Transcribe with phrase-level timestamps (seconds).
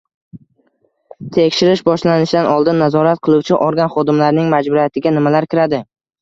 [1.35, 5.83] Tekshirish boshlanishidan oldin Nazorat qiluvchi organ xodimlarining majburiyatiga nimalar kiradi?